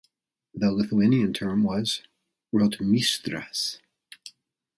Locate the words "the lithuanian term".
0.55-1.61